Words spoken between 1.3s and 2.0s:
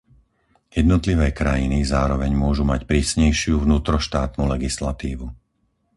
krajiny